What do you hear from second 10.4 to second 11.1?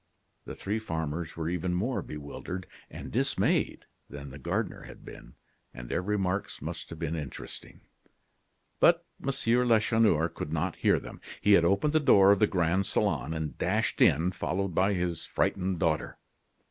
not hear